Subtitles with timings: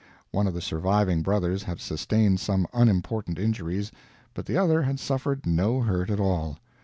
[0.31, 3.91] One of the surviving brothers had sustained some unimportant injuries,
[4.33, 6.57] but the other had suffered no hurt at all.